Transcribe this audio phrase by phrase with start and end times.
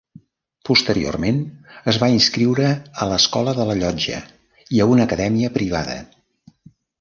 [0.67, 1.35] Posteriorment
[1.93, 2.69] es va inscriure
[3.05, 4.23] a l'Escola de la Llotja
[4.79, 6.01] i a una acadèmia privada.